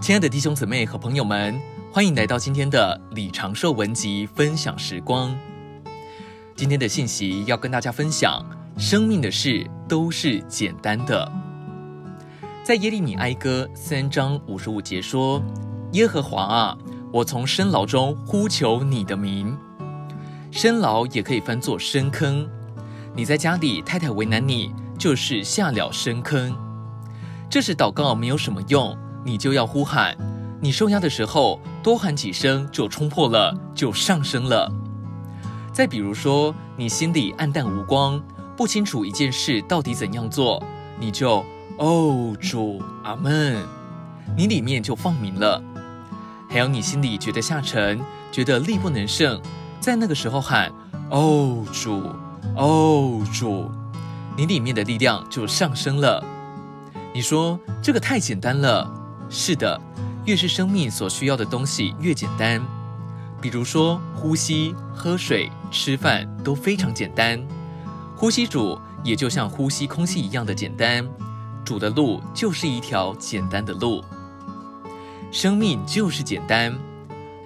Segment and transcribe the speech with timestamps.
[0.00, 1.60] 亲爱的弟兄姊妹和朋友们，
[1.92, 5.36] 欢迎来到今天的李长寿文集分享时光。
[6.54, 8.42] 今天的信息要跟大家分享：
[8.78, 11.30] 生命的事都是简单的。
[12.62, 15.42] 在耶利米哀歌三章五十五节说
[15.92, 16.78] ：“耶和华啊，
[17.12, 19.58] 我从深牢中呼求你的名。”
[20.52, 22.48] 深牢也可以翻作深坑。
[23.16, 26.56] 你在家里，太太为难你，就是下了深坑。
[27.50, 28.96] 这时祷告没有什么用。
[29.28, 30.16] 你就要呼喊，
[30.58, 34.72] 你受压的时候多喊几声，就冲破了，就上升了。
[35.70, 38.18] 再比如说，你心里暗淡无光，
[38.56, 40.62] 不清楚一件事到底怎样做，
[40.98, 41.44] 你就
[41.76, 43.58] 哦主阿门，
[44.34, 45.62] 你里面就放明了。
[46.48, 48.00] 还有你心里觉得下沉，
[48.32, 49.38] 觉得力不能胜，
[49.78, 50.72] 在那个时候喊
[51.10, 52.02] 哦主
[52.56, 53.70] 哦主，
[54.38, 56.24] 你里面的力量就上升了。
[57.12, 58.94] 你说这个太简单了。
[59.30, 59.80] 是的，
[60.24, 62.60] 越是生命所需要的东西越简单，
[63.40, 67.38] 比如说呼吸、喝水、吃饭都非常简单。
[68.16, 71.06] 呼吸主也就像呼吸空气一样的简单，
[71.64, 74.02] 主的路就是一条简单的路。
[75.30, 76.76] 生命就是简单。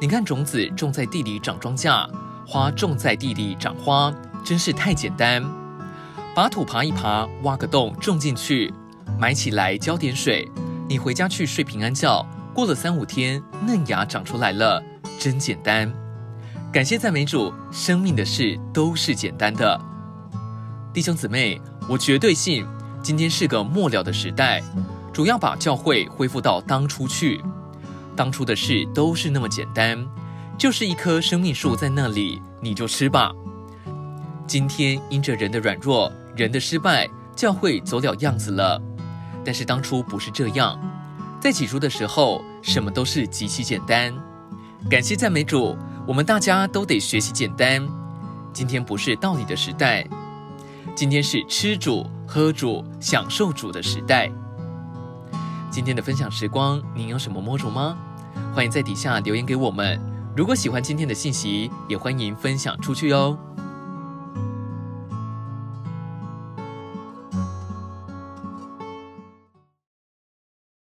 [0.00, 2.08] 你看种子种在地里长庄稼，
[2.46, 5.44] 花种在地里长花，真是太简单。
[6.34, 8.72] 把土耙一耙，挖个洞种进去，
[9.18, 10.50] 埋起来浇点水。
[10.88, 14.80] 你回家去睡平安觉，过了三五天，嫩芽长出来了，
[15.18, 15.92] 真简单。
[16.72, 19.80] 感谢赞美主，生命的事都是简单的。
[20.94, 22.64] 弟兄姊妹，我绝对信，
[23.02, 24.62] 今天是个末了的时代，
[25.12, 27.42] 主要把教会恢复到当初去。
[28.14, 30.06] 当初的事都是那么简单，
[30.56, 33.32] 就是一棵生命树在那里，你就吃吧。
[34.46, 38.80] 今天因着人的软弱，人的失败，教会走了样子了。
[39.46, 40.76] 但是当初不是这样，
[41.40, 44.12] 在起初的时候，什么都是极其简单。
[44.90, 47.86] 感谢赞美主，我们大家都得学习简单。
[48.52, 50.04] 今天不是道理的时代，
[50.96, 54.28] 今天是吃主、喝主、享受主的时代。
[55.70, 57.96] 今天的分享时光，您有什么摸着吗？
[58.52, 60.00] 欢迎在底下留言给我们。
[60.36, 63.38] 如果喜欢今天的信息，也欢迎分享出去哦。